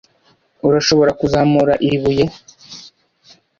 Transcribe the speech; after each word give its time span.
Urashobora 0.67 1.11
kuzamura 1.19 1.73
iri 1.85 1.97
buye? 2.03 2.25